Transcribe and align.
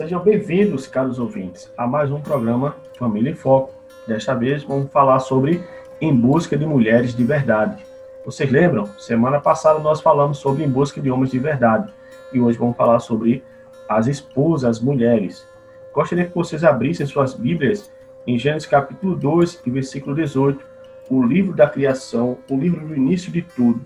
Sejam 0.00 0.18
bem-vindos, 0.22 0.86
caros 0.86 1.18
ouvintes, 1.18 1.70
a 1.76 1.86
mais 1.86 2.10
um 2.10 2.22
programa 2.22 2.74
Família 2.98 3.32
em 3.32 3.34
Foco. 3.34 3.74
Desta 4.08 4.34
vez 4.34 4.64
vamos 4.64 4.90
falar 4.90 5.20
sobre 5.20 5.62
Em 6.00 6.16
Busca 6.16 6.56
de 6.56 6.64
Mulheres 6.64 7.14
de 7.14 7.22
Verdade. 7.22 7.84
Vocês 8.24 8.50
lembram? 8.50 8.86
Semana 8.98 9.38
passada 9.38 9.78
nós 9.78 10.00
falamos 10.00 10.38
sobre 10.38 10.64
Em 10.64 10.70
Busca 10.70 11.02
de 11.02 11.10
Homens 11.10 11.32
de 11.32 11.38
Verdade 11.38 11.92
e 12.32 12.40
hoje 12.40 12.56
vamos 12.56 12.78
falar 12.78 12.98
sobre 13.00 13.44
as 13.86 14.06
esposas, 14.06 14.70
as 14.70 14.80
mulheres. 14.80 15.46
Gostaria 15.92 16.24
que 16.24 16.34
vocês 16.34 16.64
abrissem 16.64 17.04
suas 17.04 17.34
Bíblias 17.34 17.92
em 18.26 18.38
Gênesis 18.38 18.66
capítulo 18.66 19.14
2 19.14 19.60
e 19.66 19.70
versículo 19.70 20.16
18, 20.16 20.64
o 21.10 21.22
livro 21.22 21.54
da 21.54 21.68
criação, 21.68 22.38
o 22.48 22.56
livro 22.56 22.86
do 22.86 22.96
início 22.96 23.30
de 23.30 23.42
tudo. 23.42 23.84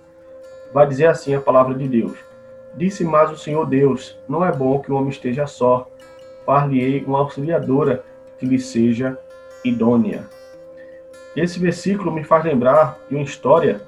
Vai 0.73 0.87
dizer 0.87 1.07
assim 1.07 1.35
a 1.35 1.41
palavra 1.41 1.75
de 1.75 1.89
Deus. 1.89 2.17
Disse 2.77 3.03
mais 3.03 3.33
o 3.33 3.37
Senhor 3.37 3.67
Deus: 3.67 4.17
Não 4.29 4.45
é 4.45 4.53
bom 4.53 4.79
que 4.81 4.93
o 4.93 4.97
homem 4.97 5.11
esteja 5.11 5.47
só 5.47 5.89
far-lhe-ei 6.45 7.05
uma 7.05 7.19
auxiliadora 7.19 8.05
que 8.39 8.47
lhe 8.47 8.59
seja 8.59 9.19
idônea. 9.65 10.25
Esse 11.37 11.59
versículo 11.59 12.13
me 12.13 12.23
faz 12.23 12.45
lembrar 12.45 12.99
de 13.09 13.17
uma 13.17 13.25
história 13.25 13.81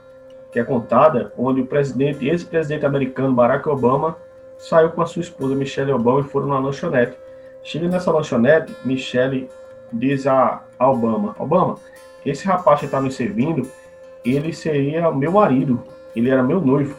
que 0.50 0.58
é 0.58 0.64
contada, 0.64 1.32
onde 1.36 1.60
o 1.60 1.66
presidente, 1.66 2.26
ex-presidente 2.26 2.86
americano 2.86 3.34
Barack 3.34 3.68
Obama 3.68 4.16
saiu 4.58 4.90
com 4.90 5.02
a 5.02 5.06
sua 5.06 5.20
esposa 5.20 5.54
Michelle 5.54 5.92
Obama 5.92 6.20
e 6.20 6.24
foram 6.24 6.48
na 6.48 6.58
lanchonete. 6.58 7.16
Chega 7.62 7.88
nessa 7.88 8.10
lanchonete, 8.10 8.74
Michelle 8.84 9.48
diz 9.92 10.26
a 10.26 10.62
Obama: 10.78 11.36
Obama, 11.38 11.76
esse 12.24 12.46
rapaz 12.46 12.80
que 12.80 12.86
está 12.86 13.00
me 13.00 13.12
servindo, 13.12 13.68
ele 14.24 14.52
seria 14.52 15.10
meu 15.10 15.32
marido, 15.32 15.82
ele 16.14 16.30
era 16.30 16.42
meu 16.42 16.60
noivo. 16.60 16.96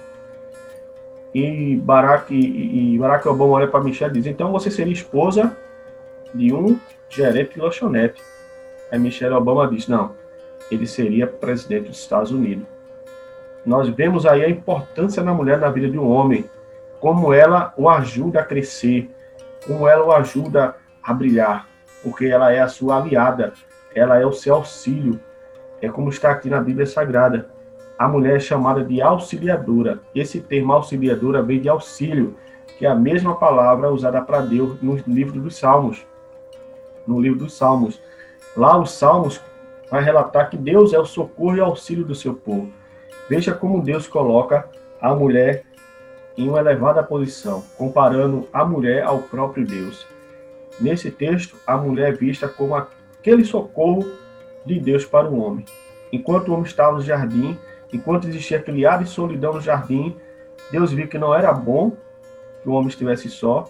E 1.40 1.76
Barack, 1.76 2.34
e, 2.34 2.98
Barack 2.98 3.28
Obama 3.28 3.54
olha 3.54 3.68
para 3.68 3.84
Michelle 3.84 4.10
e 4.10 4.22
diz: 4.22 4.26
Então 4.26 4.52
você 4.52 4.72
seria 4.72 4.92
esposa 4.92 5.56
de 6.34 6.52
um 6.52 6.80
gerente 7.08 7.54
de 7.54 7.60
lanchonete. 7.60 8.20
Aí 8.92 8.98
Michelle 8.98 9.36
Obama 9.36 9.68
diz: 9.68 9.88
Não, 9.88 10.16
ele 10.72 10.88
seria 10.88 11.28
presidente 11.28 11.90
dos 11.90 12.00
Estados 12.00 12.32
Unidos. 12.32 12.66
Nós 13.64 13.88
vemos 13.88 14.26
aí 14.26 14.44
a 14.44 14.50
importância 14.50 15.22
da 15.22 15.32
mulher 15.32 15.60
na 15.60 15.70
vida 15.70 15.88
de 15.88 16.00
um 16.00 16.10
homem, 16.10 16.50
como 17.00 17.32
ela 17.32 17.72
o 17.78 17.88
ajuda 17.88 18.40
a 18.40 18.44
crescer, 18.44 19.08
como 19.68 19.88
ela 19.88 20.06
o 20.06 20.12
ajuda 20.12 20.74
a 21.04 21.14
brilhar, 21.14 21.68
porque 22.02 22.26
ela 22.26 22.52
é 22.52 22.62
a 22.62 22.68
sua 22.68 23.00
aliada, 23.00 23.54
ela 23.94 24.20
é 24.20 24.26
o 24.26 24.34
seu 24.34 24.56
auxílio. 24.56 25.20
É 25.80 25.88
como 25.88 26.10
está 26.10 26.32
aqui 26.32 26.50
na 26.50 26.60
Bíblia 26.60 26.88
Sagrada 26.88 27.48
a 27.98 28.08
mulher 28.08 28.36
é 28.36 28.40
chamada 28.40 28.84
de 28.84 29.02
auxiliadora. 29.02 30.00
Esse 30.14 30.40
termo 30.40 30.74
auxiliadora 30.74 31.42
vem 31.42 31.60
de 31.60 31.68
auxílio, 31.68 32.36
que 32.78 32.86
é 32.86 32.90
a 32.90 32.96
mesma 32.96 33.36
palavra 33.36 33.92
usada 33.92 34.22
para 34.22 34.42
Deus 34.42 34.80
no 34.82 34.96
livro 35.08 35.40
dos 35.40 35.58
Salmos. 35.58 36.06
No 37.08 37.20
livro 37.20 37.40
dos 37.40 37.54
Salmos. 37.54 38.00
Lá 38.56 38.78
os 38.78 38.92
Salmos 38.92 39.42
vai 39.90 40.04
relatar 40.04 40.50
que 40.50 40.58
Deus 40.58 40.94
é 40.94 41.00
o 41.00 41.06
socorro 41.06 41.58
e 41.58 41.60
auxílio 41.60 42.06
do 42.06 42.14
seu 42.14 42.34
povo. 42.34 42.72
Veja 43.30 43.54
como 43.54 43.82
Deus 43.82 44.08
coloca 44.08 44.70
a 45.02 45.14
mulher 45.16 45.64
em 46.38 46.48
uma 46.48 46.60
elevada 46.60 47.02
posição, 47.02 47.64
comparando 47.78 48.48
a 48.54 48.64
mulher 48.64 49.04
ao 49.04 49.20
próprio 49.20 49.66
Deus. 49.66 50.06
Nesse 50.80 51.10
texto, 51.10 51.58
a 51.66 51.76
mulher 51.76 52.14
é 52.14 52.16
vista 52.16 52.48
como 52.48 52.76
aquele 52.76 53.44
socorro 53.44 54.06
de 54.64 54.80
Deus 54.80 55.04
para 55.04 55.28
o 55.28 55.40
homem. 55.40 55.66
Enquanto 56.12 56.50
o 56.50 56.54
homem 56.54 56.66
estava 56.66 56.98
no 56.98 57.02
jardim, 57.02 57.58
Enquanto 57.92 58.28
existia 58.28 58.58
aquele 58.58 58.86
ar 58.86 59.04
de 59.04 59.10
solidão 59.10 59.54
no 59.54 59.62
jardim, 59.62 60.16
Deus 60.72 60.92
viu 60.92 61.08
que 61.08 61.18
não 61.18 61.34
era 61.34 61.54
bom 61.54 61.96
que 62.62 62.70
o 62.70 62.74
homem 62.74 62.90
estivesse 62.90 63.30
só. 63.30 63.70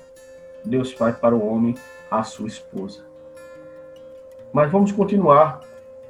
Deus 0.66 0.92
faz 0.92 1.16
para 1.18 1.36
o 1.36 1.48
homem 1.48 1.76
a 2.10 2.24
sua 2.24 2.48
esposa. 2.48 3.02
Mas 4.52 4.72
vamos 4.72 4.92
continuar. 4.92 5.62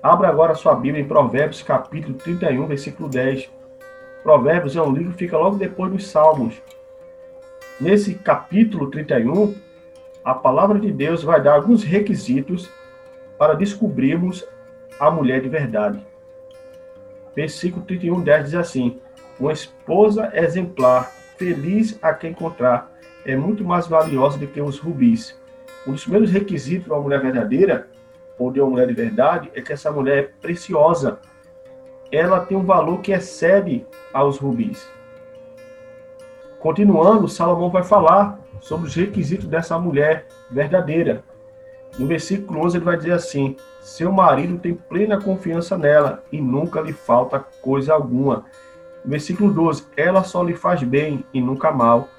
Abra 0.01 0.29
agora 0.29 0.53
a 0.53 0.55
sua 0.55 0.75
Bíblia 0.75 1.03
em 1.03 1.07
Provérbios, 1.07 1.61
capítulo 1.61 2.13
31, 2.15 2.65
versículo 2.67 3.09
10. 3.09 3.49
Provérbios 4.23 4.75
é 4.75 4.81
um 4.81 4.93
livro 4.93 5.11
que 5.11 5.19
fica 5.19 5.37
logo 5.37 5.57
depois 5.57 5.91
dos 5.91 6.07
Salmos. 6.07 6.61
Nesse 7.79 8.15
capítulo 8.15 8.89
31, 8.89 9.55
a 10.23 10.33
palavra 10.33 10.79
de 10.79 10.91
Deus 10.91 11.23
vai 11.23 11.41
dar 11.41 11.55
alguns 11.55 11.83
requisitos 11.83 12.69
para 13.37 13.53
descobrirmos 13.53 14.45
a 14.99 15.11
mulher 15.11 15.41
de 15.41 15.49
verdade. 15.49 16.05
Versículo 17.37 17.85
31, 17.85 18.23
10 18.23 18.45
diz 18.45 18.55
assim: 18.55 18.99
Uma 19.39 19.53
esposa 19.53 20.31
exemplar, 20.33 21.11
feliz 21.37 21.95
a 22.01 22.11
quem 22.11 22.31
encontrar, 22.31 22.91
é 23.23 23.35
muito 23.35 23.63
mais 23.63 23.85
valiosa 23.85 24.39
do 24.39 24.47
que 24.47 24.59
os 24.59 24.79
rubis. 24.79 25.39
Um 25.85 25.91
dos 25.91 26.01
primeiros 26.01 26.31
requisitos 26.31 26.85
de 26.85 26.91
uma 26.91 26.99
mulher 26.99 27.21
verdadeira, 27.21 27.89
ou 28.39 28.51
de 28.51 28.59
uma 28.59 28.71
mulher 28.71 28.87
de 28.87 28.93
verdade, 28.95 29.51
é 29.53 29.61
que 29.61 29.71
essa 29.71 29.91
mulher 29.91 30.17
é 30.17 30.21
preciosa. 30.41 31.19
Ela 32.11 32.39
tem 32.39 32.57
um 32.57 32.65
valor 32.65 33.01
que 33.01 33.11
excede 33.11 33.85
aos 34.11 34.39
rubis. 34.39 34.89
Continuando, 36.59 37.27
Salomão 37.27 37.69
vai 37.69 37.83
falar 37.83 38.39
sobre 38.59 38.87
os 38.87 38.95
requisitos 38.95 39.45
dessa 39.45 39.77
mulher 39.77 40.25
verdadeira. 40.49 41.23
No 41.97 42.05
versículo 42.05 42.63
11 42.65 42.77
ele 42.77 42.85
vai 42.85 42.97
dizer 42.97 43.13
assim: 43.13 43.55
seu 43.81 44.11
marido 44.11 44.59
tem 44.59 44.73
plena 44.73 45.19
confiança 45.19 45.77
nela 45.77 46.23
e 46.31 46.39
nunca 46.39 46.81
lhe 46.81 46.93
falta 46.93 47.39
coisa 47.39 47.93
alguma. 47.93 48.45
Versículo 49.03 49.51
12: 49.51 49.85
Ela 49.95 50.23
só 50.23 50.43
lhe 50.43 50.53
faz 50.53 50.83
bem 50.83 51.23
e 51.33 51.41
nunca 51.41 51.71
mal 51.71 52.09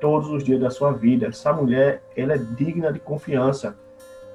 todos 0.00 0.30
os 0.30 0.42
dias 0.42 0.60
da 0.60 0.70
sua 0.70 0.92
vida. 0.92 1.26
Essa 1.26 1.52
mulher, 1.52 2.02
ela 2.16 2.34
é 2.34 2.38
digna 2.38 2.92
de 2.92 2.98
confiança. 2.98 3.76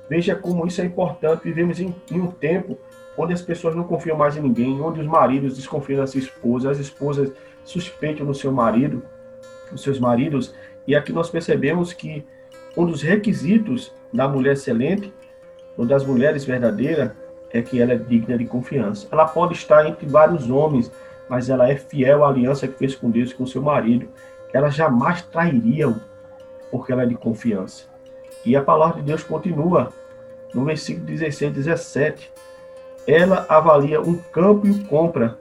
Veja 0.08 0.36
como 0.36 0.68
isso 0.68 0.82
é 0.82 0.86
importante. 0.86 1.44
Vivemos 1.44 1.80
em, 1.80 1.94
em 2.12 2.22
um 2.22 2.28
tempo 2.32 2.78
onde 3.18 3.34
as 3.34 3.42
pessoas 3.42 3.76
não 3.76 3.84
confiam 3.84 4.18
mais 4.18 4.38
em 4.38 4.42
ninguém, 4.42 4.80
onde 4.82 5.02
os 5.02 5.08
maridos 5.08 5.56
desconfiam 5.56 6.00
das 6.00 6.14
esposas, 6.16 6.72
as 6.72 6.80
esposas 6.80 7.32
suspeitam 7.64 8.26
do 8.26 8.34
seu 8.34 8.52
marido, 8.52 9.02
dos 9.72 9.82
seus 9.82 10.00
maridos. 10.00 10.54
E 10.86 10.96
aqui 10.96 11.12
nós 11.12 11.30
percebemos 11.30 11.92
que 11.92 12.24
um 12.76 12.86
dos 12.86 13.02
requisitos 13.02 13.92
da 14.12 14.28
mulher 14.28 14.54
excelente 14.54 15.14
ou 15.78 15.86
das 15.86 16.06
mulheres 16.06 16.44
verdadeiras 16.46 17.12
é 17.52 17.62
que 17.62 17.82
ela 17.82 17.94
é 17.94 17.98
digna 17.98 18.38
de 18.38 18.46
confiança. 18.46 19.08
Ela 19.12 19.26
pode 19.26 19.54
estar 19.54 19.86
entre 19.88 20.06
vários 20.06 20.50
homens, 20.50 20.92
mas 21.30 21.50
ela 21.50 21.70
é 21.70 21.76
fiel 21.76 22.24
à 22.24 22.30
aliança 22.30 22.68
que 22.68 22.78
fez 22.78 22.96
com 22.96 23.10
Deus 23.10 23.34
com 23.34 23.46
seu 23.46 23.62
marido. 23.62 24.10
Ela 24.54 24.70
jamais 24.70 25.22
trairia 25.22 25.94
porque 26.70 26.92
ela 26.92 27.04
é 27.04 27.06
de 27.06 27.16
confiança. 27.16 27.86
E 28.46 28.56
a 28.56 28.62
palavra 28.62 29.02
de 29.02 29.08
Deus 29.08 29.24
continua 29.24 29.92
no 30.54 30.66
versículo 30.66 31.06
16 31.06 31.54
17. 31.54 32.32
Ela 33.08 33.46
avalia 33.48 34.02
um 34.02 34.16
campo 34.16 34.68
e 34.68 34.84
compra, 34.86 35.38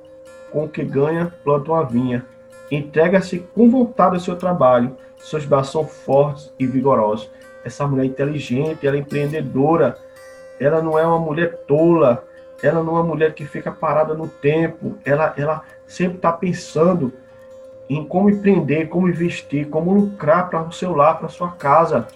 com 0.50 0.64
o 0.64 0.68
que 0.68 0.84
ganha, 0.84 1.32
planta 1.42 1.72
uma 1.72 1.84
vinha. 1.84 2.24
Entrega-se 2.70 3.40
com 3.54 3.70
vontade 3.70 4.14
ao 4.14 4.20
seu 4.20 4.36
trabalho, 4.36 4.96
seus 5.18 5.44
braços 5.44 5.72
são 5.72 5.86
fortes 5.86 6.52
e 6.58 6.66
vigorosos. 6.66 7.30
Essa 7.64 7.86
mulher 7.86 8.04
é 8.04 8.06
inteligente, 8.06 8.86
ela 8.86 8.96
é 8.96 9.00
empreendedora, 9.00 9.96
ela 10.60 10.82
não 10.82 10.98
é 10.98 11.06
uma 11.06 11.18
mulher 11.18 11.64
tola, 11.66 12.24
ela 12.62 12.82
não 12.82 12.96
é 12.96 13.00
uma 13.00 13.08
mulher 13.08 13.34
que 13.34 13.44
fica 13.44 13.70
parada 13.70 14.14
no 14.14 14.28
tempo, 14.28 14.96
ela, 15.04 15.34
ela 15.36 15.62
sempre 15.86 16.16
está 16.16 16.32
pensando 16.32 17.12
em 17.88 18.04
como 18.04 18.30
empreender, 18.30 18.88
como 18.88 19.08
investir, 19.08 19.68
como 19.68 19.92
lucrar 19.92 20.48
para 20.48 20.62
o 20.62 20.72
seu 20.72 20.94
lar, 20.94 21.18
para 21.18 21.28
sua 21.28 21.52
casa. 21.52 22.06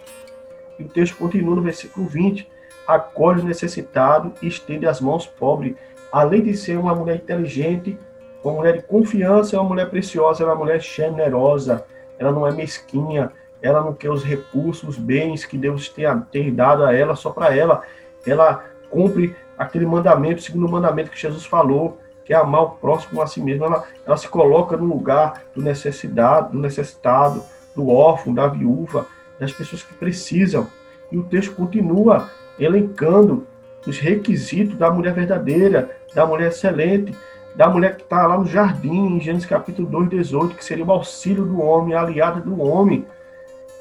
E 0.78 0.84
o 0.84 0.88
texto 0.88 1.16
continua 1.16 1.56
no 1.56 1.62
versículo 1.62 2.06
20: 2.06 2.48
acolhe 2.86 3.40
o 3.40 3.44
necessitado 3.44 4.32
e 4.40 4.48
estende 4.48 4.86
as 4.86 5.00
mãos 5.00 5.26
pobre. 5.26 5.76
Além 6.10 6.42
de 6.42 6.56
ser 6.56 6.78
uma 6.78 6.94
mulher 6.94 7.16
inteligente, 7.16 7.98
uma 8.42 8.54
mulher 8.54 8.76
de 8.76 8.82
confiança, 8.82 9.56
é 9.56 9.58
uma 9.58 9.68
mulher 9.68 9.90
preciosa, 9.90 10.42
é 10.42 10.46
uma 10.46 10.54
mulher 10.54 10.80
generosa, 10.80 11.84
ela 12.18 12.32
não 12.32 12.46
é 12.46 12.52
mesquinha, 12.52 13.32
ela 13.60 13.80
não 13.80 13.92
quer 13.92 14.10
os 14.10 14.22
recursos, 14.22 14.90
os 14.90 14.98
bens 14.98 15.44
que 15.44 15.58
Deus 15.58 15.88
tenha, 15.88 16.16
ter 16.30 16.50
dado 16.50 16.84
a 16.84 16.94
ela 16.94 17.16
só 17.16 17.30
para 17.30 17.54
ela 17.54 17.82
ela 18.26 18.64
cumpre 18.90 19.34
aquele 19.56 19.86
mandamento, 19.86 20.42
segundo 20.42 20.66
o 20.66 20.70
mandamento 20.70 21.10
que 21.10 21.20
Jesus 21.20 21.44
falou, 21.44 21.98
que 22.24 22.32
é 22.32 22.36
amar 22.36 22.62
o 22.62 22.70
próximo 22.70 23.20
a 23.22 23.26
si 23.26 23.40
mesmo. 23.40 23.64
Ela, 23.64 23.84
ela 24.06 24.16
se 24.16 24.28
coloca 24.28 24.76
no 24.76 24.84
lugar 24.84 25.44
do 25.54 25.62
necessidade, 25.62 26.52
do 26.52 26.58
necessitado, 26.58 27.42
do 27.74 27.88
órfão, 27.88 28.34
da 28.34 28.46
viúva, 28.46 29.06
das 29.38 29.52
pessoas 29.52 29.82
que 29.82 29.94
precisam. 29.94 30.66
E 31.10 31.18
o 31.18 31.24
texto 31.24 31.54
continua 31.54 32.28
elencando 32.58 33.46
os 33.86 33.98
requisitos 33.98 34.76
da 34.76 34.90
mulher 34.90 35.14
verdadeira, 35.14 35.96
da 36.14 36.26
mulher 36.26 36.48
excelente, 36.48 37.14
da 37.58 37.68
mulher 37.68 37.96
que 37.96 38.04
está 38.04 38.24
lá 38.24 38.38
no 38.38 38.46
jardim, 38.46 39.16
em 39.16 39.20
Gênesis 39.20 39.44
capítulo 39.44 39.88
2, 39.88 40.10
18, 40.10 40.54
que 40.54 40.64
seria 40.64 40.84
o 40.84 40.92
auxílio 40.92 41.44
do 41.44 41.60
homem, 41.60 41.92
a 41.92 42.02
aliada 42.02 42.40
do 42.40 42.62
homem. 42.62 43.04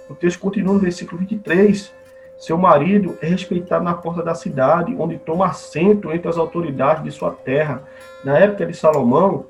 O 0.10 0.16
texto 0.16 0.40
continua 0.40 0.74
no 0.74 0.80
versículo 0.80 1.20
23. 1.20 1.94
Seu 2.40 2.58
marido 2.58 3.20
é 3.22 3.28
respeitado 3.28 3.84
na 3.84 3.94
porta 3.94 4.24
da 4.24 4.34
cidade, 4.34 4.96
onde 4.98 5.20
toma 5.20 5.46
assento 5.46 6.12
entre 6.12 6.28
as 6.28 6.40
autoridades 6.40 7.04
de 7.04 7.12
sua 7.12 7.30
terra. 7.30 7.84
Na 8.24 8.36
época 8.40 8.66
de 8.66 8.74
Salomão, 8.74 9.46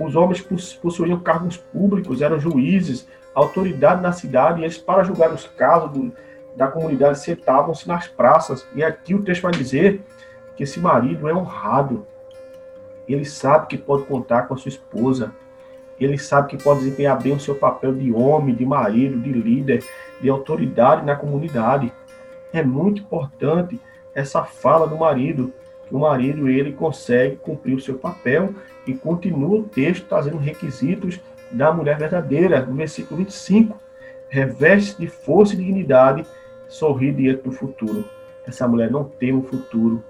os 0.00 0.16
homens 0.16 0.40
possuíam 0.80 1.20
cargos 1.20 1.58
públicos, 1.58 2.22
eram 2.22 2.40
juízes, 2.40 3.06
autoridade 3.34 4.00
na 4.00 4.12
cidade, 4.12 4.62
e 4.62 4.64
eles, 4.64 4.78
para 4.78 5.04
julgar 5.04 5.30
os 5.34 5.46
casos 5.48 5.90
do, 5.90 6.12
da 6.56 6.66
comunidade, 6.66 7.18
sentavam-se 7.18 7.86
nas 7.86 8.08
praças. 8.08 8.66
E 8.74 8.82
aqui 8.82 9.14
o 9.14 9.22
texto 9.22 9.42
vai 9.42 9.52
dizer 9.52 10.00
que 10.56 10.62
esse 10.62 10.80
marido 10.80 11.28
é 11.28 11.34
honrado. 11.34 12.06
Ele 13.08 13.24
sabe 13.24 13.66
que 13.68 13.78
pode 13.78 14.04
contar 14.04 14.42
com 14.42 14.54
a 14.54 14.56
sua 14.56 14.68
esposa. 14.68 15.32
Ele 15.98 16.18
sabe 16.18 16.48
que 16.48 16.62
pode 16.62 16.80
desempenhar 16.80 17.20
bem 17.20 17.32
o 17.32 17.40
seu 17.40 17.54
papel 17.54 17.94
de 17.94 18.12
homem, 18.12 18.54
de 18.54 18.66
marido, 18.66 19.18
de 19.18 19.32
líder, 19.32 19.84
de 20.20 20.28
autoridade 20.28 21.04
na 21.04 21.16
comunidade. 21.16 21.92
É 22.52 22.62
muito 22.62 23.02
importante 23.02 23.80
essa 24.14 24.44
fala 24.44 24.86
do 24.86 24.96
marido, 24.96 25.52
que 25.86 25.94
o 25.94 25.98
marido 25.98 26.48
ele 26.48 26.72
consegue 26.72 27.36
cumprir 27.36 27.74
o 27.74 27.80
seu 27.80 27.96
papel 27.96 28.54
e 28.86 28.94
continua 28.94 29.60
o 29.60 29.62
texto 29.62 30.06
trazendo 30.08 30.36
requisitos 30.36 31.20
da 31.50 31.72
mulher 31.72 31.98
verdadeira, 31.98 32.64
no 32.64 32.74
versículo 32.74 33.18
25. 33.18 33.78
Reveste 34.28 35.00
de 35.00 35.06
força 35.06 35.54
e 35.54 35.58
dignidade, 35.58 36.26
sorri 36.68 37.12
diante 37.12 37.42
do 37.42 37.52
futuro. 37.52 38.04
Essa 38.46 38.66
mulher 38.66 38.90
não 38.90 39.04
tem 39.04 39.34
um 39.34 39.42
futuro. 39.42 40.02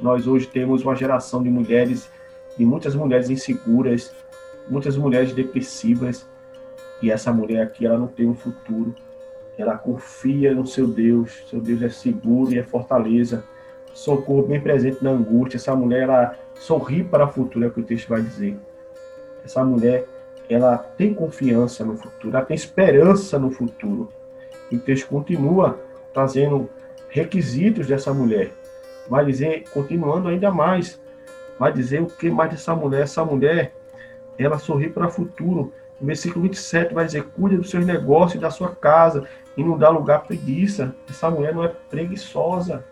Nós 0.00 0.26
hoje 0.26 0.46
temos 0.46 0.82
uma 0.82 0.94
geração 0.94 1.42
de 1.42 1.50
mulheres, 1.50 2.10
de 2.56 2.64
muitas 2.64 2.94
mulheres 2.94 3.28
inseguras, 3.28 4.14
muitas 4.68 4.96
mulheres 4.96 5.32
depressivas, 5.32 6.26
e 7.02 7.10
essa 7.10 7.32
mulher 7.32 7.62
aqui 7.62 7.86
ela 7.86 7.98
não 7.98 8.06
tem 8.06 8.28
um 8.28 8.34
futuro. 8.34 8.94
Ela 9.58 9.76
confia 9.76 10.54
no 10.54 10.66
seu 10.66 10.86
Deus, 10.86 11.44
seu 11.48 11.60
Deus 11.60 11.82
é 11.82 11.88
seguro 11.88 12.52
e 12.52 12.58
é 12.58 12.62
fortaleza. 12.62 13.44
Socorro 13.92 14.42
bem 14.46 14.60
presente 14.60 15.02
na 15.02 15.10
angústia. 15.10 15.56
Essa 15.56 15.74
mulher 15.74 16.02
ela 16.02 16.38
sorri 16.54 17.02
para 17.02 17.26
o 17.26 17.32
futuro, 17.32 17.64
é 17.64 17.68
o 17.68 17.70
que 17.70 17.80
o 17.80 17.84
texto 17.84 18.08
vai 18.08 18.22
dizer. 18.22 18.56
Essa 19.44 19.64
mulher 19.64 20.06
ela 20.48 20.78
tem 20.78 21.14
confiança 21.14 21.84
no 21.84 21.96
futuro, 21.96 22.36
ela 22.36 22.44
tem 22.44 22.54
esperança 22.54 23.38
no 23.38 23.50
futuro. 23.50 24.08
E 24.70 24.76
o 24.76 24.80
texto 24.80 25.08
continua 25.08 25.78
trazendo 26.12 26.68
requisitos 27.08 27.86
dessa 27.86 28.12
mulher. 28.12 28.50
Vai 29.10 29.24
dizer, 29.24 29.64
continuando 29.70 30.28
ainda 30.28 30.52
mais, 30.52 31.00
vai 31.58 31.72
dizer 31.72 32.00
o 32.00 32.06
que 32.06 32.30
mais 32.30 32.52
dessa 32.52 32.76
mulher? 32.76 33.02
Essa 33.02 33.24
mulher, 33.24 33.74
ela 34.38 34.56
sorri 34.56 34.88
para 34.88 35.08
o 35.08 35.10
futuro. 35.10 35.72
No 36.00 36.06
versículo 36.06 36.44
27 36.44 36.94
vai 36.94 37.06
dizer: 37.06 37.24
cuide 37.24 37.56
dos 37.56 37.70
seus 37.70 37.84
negócios 37.84 38.36
e 38.36 38.38
da 38.38 38.50
sua 38.50 38.72
casa 38.72 39.26
e 39.56 39.64
não 39.64 39.76
dá 39.76 39.88
lugar 39.88 40.18
à 40.18 40.20
preguiça. 40.20 40.94
Essa 41.08 41.28
mulher 41.28 41.52
não 41.52 41.64
é 41.64 41.72
preguiçosa. 41.90 42.84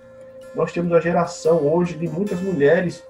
Nós 0.57 0.73
temos 0.73 0.93
a 0.93 1.01
geração 1.01 1.73
hoje 1.73 1.95
de 1.95 2.09
muitas 2.09 2.41
mulheres 2.41 3.07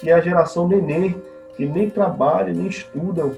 que 0.00 0.10
é 0.10 0.14
a 0.14 0.20
geração 0.20 0.66
neném, 0.66 1.22
que 1.56 1.64
nem 1.64 1.88
trabalham, 1.88 2.52
nem 2.52 2.66
estudam. 2.66 3.36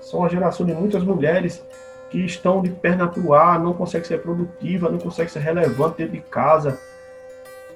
São 0.00 0.24
a 0.24 0.28
geração 0.28 0.64
de 0.64 0.72
muitas 0.72 1.02
mulheres 1.02 1.60
que 2.08 2.24
estão 2.24 2.62
de 2.62 2.70
perna 2.70 3.08
para 3.08 3.36
ar, 3.36 3.58
não 3.58 3.74
conseguem 3.74 4.06
ser 4.06 4.22
produtiva, 4.22 4.88
não 4.88 4.98
conseguem 4.98 5.32
ser 5.32 5.40
relevante 5.40 5.96
dentro 5.96 6.12
de 6.12 6.20
casa. 6.20 6.78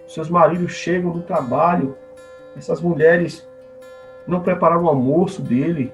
Seus 0.07 0.29
maridos 0.31 0.73
chegam 0.73 1.11
do 1.11 1.23
trabalho, 1.23 1.97
essas 2.57 2.81
mulheres 2.81 3.47
não 4.27 4.41
prepararam 4.41 4.85
o 4.85 4.89
almoço 4.89 5.43
dele, 5.43 5.93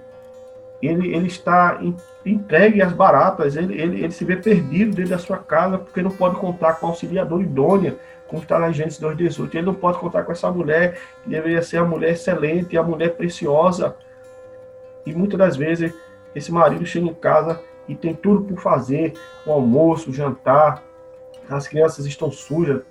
ele, 0.82 1.14
ele 1.14 1.28
está 1.28 1.78
entregue 2.26 2.82
às 2.82 2.92
baratas, 2.92 3.56
ele, 3.56 3.80
ele, 3.80 4.02
ele 4.02 4.12
se 4.12 4.24
vê 4.24 4.36
perdido 4.36 4.96
dentro 4.96 5.10
da 5.10 5.18
sua 5.18 5.38
casa 5.38 5.78
porque 5.78 6.02
não 6.02 6.10
pode 6.10 6.36
contar 6.36 6.74
com 6.74 6.88
auxiliador 6.88 7.40
idônea, 7.40 7.96
como 8.26 8.42
está 8.42 8.68
em 8.68 8.72
Gênesis 8.72 9.00
2,18. 9.00 9.54
Ele 9.54 9.66
não 9.66 9.74
pode 9.74 9.98
contar 9.98 10.24
com 10.24 10.32
essa 10.32 10.50
mulher, 10.50 10.98
que 11.22 11.30
deveria 11.30 11.62
ser 11.62 11.78
a 11.78 11.84
mulher 11.84 12.12
excelente, 12.12 12.76
a 12.76 12.82
mulher 12.82 13.14
preciosa. 13.14 13.94
E 15.06 15.14
muitas 15.14 15.38
das 15.38 15.56
vezes 15.56 15.94
esse 16.34 16.50
marido 16.50 16.84
chega 16.86 17.06
em 17.06 17.14
casa 17.14 17.60
e 17.86 17.94
tem 17.94 18.14
tudo 18.14 18.44
por 18.44 18.60
fazer, 18.60 19.14
o 19.46 19.52
almoço, 19.52 20.10
o 20.10 20.14
jantar, 20.14 20.82
as 21.48 21.68
crianças 21.68 22.06
estão 22.06 22.30
sujas, 22.30 22.82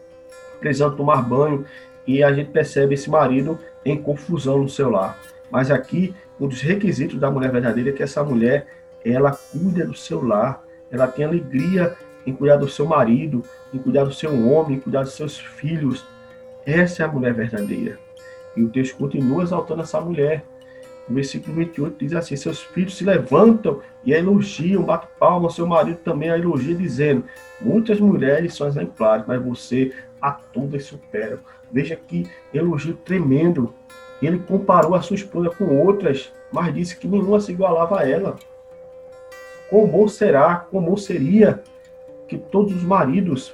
precisando 0.61 0.95
tomar 0.95 1.21
banho, 1.23 1.65
e 2.07 2.23
a 2.23 2.31
gente 2.31 2.51
percebe 2.51 2.93
esse 2.93 3.09
marido 3.09 3.59
em 3.83 4.01
confusão 4.01 4.59
no 4.59 4.69
seu 4.69 4.89
lar. 4.89 5.19
Mas 5.51 5.69
aqui, 5.69 6.15
um 6.39 6.47
dos 6.47 6.61
requisitos 6.61 7.19
da 7.19 7.29
mulher 7.29 7.51
verdadeira 7.51 7.89
é 7.89 7.93
que 7.93 8.01
essa 8.01 8.23
mulher, 8.23 8.67
ela 9.03 9.31
cuida 9.31 9.85
do 9.85 9.93
seu 9.93 10.23
lar, 10.23 10.63
ela 10.89 11.07
tem 11.07 11.25
alegria 11.25 11.95
em 12.25 12.33
cuidar 12.33 12.55
do 12.55 12.69
seu 12.69 12.85
marido, 12.85 13.43
em 13.73 13.77
cuidar 13.77 14.05
do 14.05 14.13
seu 14.13 14.31
homem, 14.47 14.77
em 14.77 14.79
cuidar 14.79 15.03
dos 15.03 15.13
seus 15.13 15.37
filhos. 15.37 16.05
Essa 16.65 17.03
é 17.03 17.05
a 17.05 17.11
mulher 17.11 17.33
verdadeira. 17.33 17.99
E 18.55 18.63
o 18.63 18.69
texto 18.69 18.95
continua 18.97 19.43
exaltando 19.43 19.81
essa 19.81 19.99
mulher. 19.99 20.43
O 21.11 21.13
versículo 21.13 21.57
28 21.57 21.97
diz 21.99 22.13
assim: 22.13 22.37
Seus 22.37 22.61
filhos 22.61 22.95
se 22.95 23.03
levantam 23.03 23.81
e 24.05 24.13
a 24.13 24.17
elogiam, 24.17 24.81
batem 24.81 25.09
palma, 25.19 25.49
seu 25.49 25.67
marido 25.67 25.97
também 25.97 26.29
a 26.29 26.37
elogia, 26.37 26.73
dizendo: 26.73 27.25
Muitas 27.59 27.99
mulheres 27.99 28.55
são 28.55 28.65
exemplares, 28.65 29.25
mas 29.27 29.43
você 29.43 29.91
a 30.21 30.31
todas 30.31 30.85
supera. 30.85 31.37
Veja 31.69 31.97
que 31.97 32.29
elogio 32.53 32.93
tremendo 32.93 33.73
ele 34.21 34.39
comparou 34.39 34.95
a 34.95 35.01
sua 35.01 35.15
esposa 35.15 35.49
com 35.49 35.65
outras, 35.79 36.31
mas 36.51 36.73
disse 36.73 36.95
que 36.95 37.07
nenhuma 37.07 37.41
se 37.41 37.51
igualava 37.51 37.99
a 37.99 38.09
ela. 38.09 38.37
Como 39.69 40.07
será, 40.07 40.55
como 40.55 40.95
seria 40.97 41.61
que 42.27 42.37
todos 42.37 42.73
os 42.73 42.83
maridos 42.83 43.53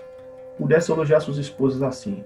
pudessem 0.57 0.93
elogiar 0.93 1.21
suas 1.21 1.37
esposas 1.37 1.81
assim. 1.81 2.23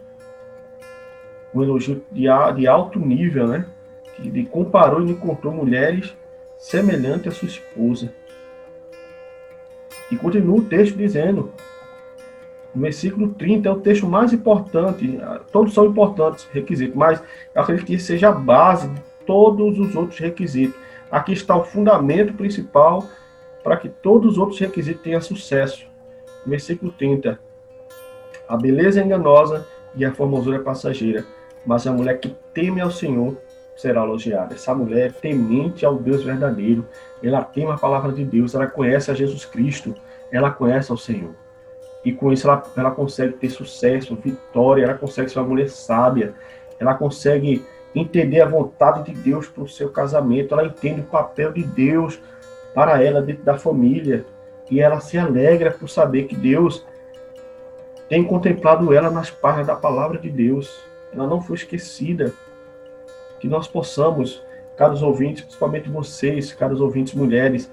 Um 1.54 1.62
elogio 1.62 2.04
de, 2.12 2.24
de 2.56 2.68
alto 2.68 3.00
nível, 3.00 3.48
né? 3.48 3.66
Ele 4.24 4.46
comparou 4.46 5.02
e 5.02 5.12
encontrou 5.12 5.54
mulheres 5.54 6.16
semelhantes 6.58 7.28
à 7.28 7.32
sua 7.32 7.48
esposa. 7.48 8.14
E 10.12 10.16
continua 10.16 10.58
o 10.58 10.64
texto 10.64 10.96
dizendo: 10.96 11.52
o 12.74 12.80
versículo 12.80 13.30
30 13.30 13.68
é 13.68 13.72
o 13.72 13.80
texto 13.80 14.08
mais 14.08 14.32
importante, 14.32 15.20
todos 15.52 15.74
são 15.74 15.86
importantes 15.86 16.48
requisitos, 16.52 16.96
mas 16.96 17.22
eu 17.54 17.62
acredito 17.62 17.86
que 17.86 18.00
seja 18.00 18.30
a 18.30 18.32
base 18.32 18.88
de 18.88 19.02
todos 19.26 19.78
os 19.78 19.96
outros 19.96 20.20
requisitos. 20.20 20.80
Aqui 21.10 21.34
está 21.34 21.56
o 21.56 21.66
fundamento 21.66 22.34
principal 22.34 23.06
para 23.64 23.76
que 23.76 23.90
todos 23.90 24.34
os 24.34 24.38
outros 24.38 24.60
requisitos 24.60 25.04
tenham 25.04 25.22
sucesso. 25.22 25.86
Versículo 26.46 26.92
30. 26.94 27.40
A 28.48 28.58
beleza 28.58 29.02
é 29.02 29.04
enganosa 29.04 29.68
e 29.96 30.06
a 30.06 30.14
formosura 30.14 30.58
é 30.58 30.62
passageira, 30.62 31.26
mas 31.66 31.86
a 31.86 31.92
mulher 31.92 32.20
que 32.20 32.36
teme 32.54 32.80
ao 32.80 32.90
Senhor 32.90 33.38
será 33.82 34.04
elogiada. 34.04 34.54
Essa 34.54 34.76
mulher 34.76 35.08
é 35.08 35.12
temente 35.12 35.86
ao 35.86 35.96
Deus 35.96 36.24
verdadeiro, 36.24 36.86
ela 37.24 37.44
teme 37.44 37.72
a 37.72 37.78
palavra 37.78 38.12
de 38.12 38.24
Deus, 38.24 38.54
ela 38.54 38.68
conhece 38.68 39.10
a 39.10 39.14
Jesus 39.14 39.44
Cristo, 39.44 39.96
ela 40.32 40.52
conhece 40.52 40.92
ao 40.92 40.98
Senhor. 40.98 41.32
E 42.06 42.12
com 42.12 42.32
isso 42.32 42.48
ela, 42.48 42.64
ela 42.78 42.92
consegue 42.92 43.34
ter 43.34 43.50
sucesso, 43.50 44.16
vitória, 44.16 44.84
ela 44.84 44.94
consegue 44.94 45.30
ser 45.30 45.40
uma 45.40 45.48
mulher 45.48 45.70
sábia, 45.70 46.34
ela 46.80 46.94
consegue 46.94 47.66
entender 47.94 48.42
a 48.42 48.48
vontade 48.48 49.12
de 49.12 49.20
Deus 49.20 49.48
para 49.48 49.64
o 49.64 49.68
seu 49.68 49.90
casamento, 49.90 50.54
ela 50.54 50.66
entende 50.66 51.02
o 51.02 51.06
papel 51.06 51.52
de 51.52 51.64
Deus 51.64 52.20
para 52.74 53.04
ela 53.04 53.22
dentro 53.22 53.44
da 53.44 53.58
família. 53.58 54.26
E 54.70 54.80
ela 54.80 55.02
se 55.02 55.18
alegra 55.18 55.72
por 55.72 55.90
saber 55.90 56.24
que 56.24 56.36
Deus 56.36 56.86
tem 58.08 58.24
contemplado 58.24 58.94
ela 58.94 59.10
nas 59.10 59.30
páginas 59.30 59.68
da 59.68 59.76
palavra 59.76 60.18
de 60.18 60.30
Deus. 60.30 60.82
Ela 61.14 61.28
não 61.28 61.42
foi 61.42 61.58
esquecida. 61.58 62.34
Que 63.42 63.48
nós 63.48 63.68
possamos, 63.68 64.42
caros 64.78 65.02
ouvintes, 65.02 65.42
principalmente 65.42 65.90
vocês, 65.90 66.54
caros 66.54 66.80
ouvintes 66.80 67.14
mulheres, 67.14 67.70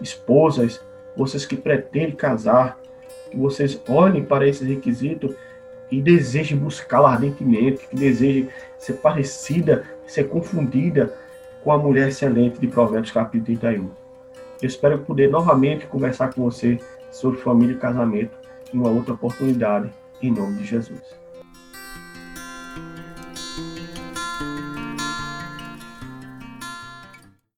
esposas, 0.00 0.80
vocês 1.14 1.44
que 1.44 1.56
pretendem 1.56 2.16
casar, 2.16 2.80
que 3.30 3.36
vocês 3.36 3.80
olhem 3.86 4.24
para 4.24 4.48
esses 4.48 4.66
requisitos 4.66 5.34
e 5.90 6.00
desejem 6.00 6.56
buscá-la 6.56 7.12
ardentemente, 7.12 7.86
que 7.86 7.96
desejem 7.96 8.48
ser 8.78 8.94
parecida, 8.94 9.84
ser 10.06 10.28
confundida 10.28 11.14
com 11.62 11.70
a 11.70 11.78
mulher 11.78 12.08
excelente 12.08 12.58
de 12.58 12.66
Provérbios 12.66 13.12
capítulo 13.12 13.58
31. 13.58 13.90
Eu 14.62 14.66
espero 14.66 14.98
poder 15.00 15.30
novamente 15.30 15.86
conversar 15.86 16.32
com 16.32 16.42
você 16.42 16.78
sobre 17.10 17.40
família 17.40 17.74
e 17.74 17.78
casamento 17.78 18.38
em 18.72 18.78
uma 18.78 18.88
outra 18.88 19.12
oportunidade, 19.14 19.90
em 20.22 20.30
nome 20.30 20.58
de 20.58 20.64
Jesus. 20.64 21.19